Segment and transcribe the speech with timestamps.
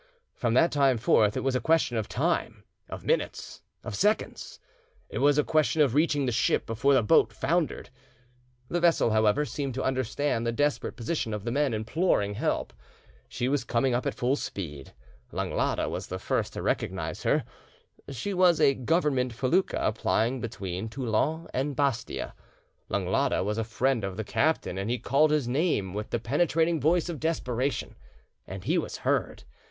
[0.33, 4.59] From that time forth it was a question of time, of minutes, of seconds;
[5.09, 7.91] it was a question of reaching the ship before the boat foundered.
[8.67, 12.73] The vessel, however, seemed to understand the desperate position of the men imploring help;
[13.29, 14.91] she was coming up at full speed.
[15.31, 17.43] Langlade was the first to recognise her;
[18.09, 22.33] she was a Government felucca plying between Toulon and Bastia.
[22.89, 26.81] Langlade was a friend of the captain, and he called his name with the penetrating
[26.81, 27.95] voice of desperation,
[28.47, 29.43] and he was heard.